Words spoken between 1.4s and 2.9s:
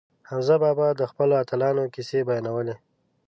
اتلانو کیسې بیانولې.